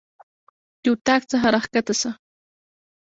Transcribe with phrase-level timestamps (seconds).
[0.81, 2.09] د اطاق څخه راکښته سه.